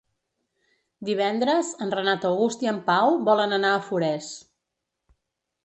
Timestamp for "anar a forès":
3.61-4.33